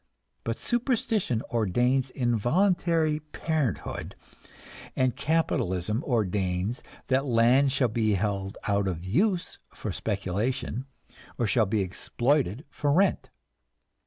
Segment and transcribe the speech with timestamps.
[0.43, 4.15] But superstition ordains involuntary parenthood,
[4.95, 10.87] and capitalism ordains that land shall be held out of use for speculation,
[11.37, 13.29] or shall be exploited for rent!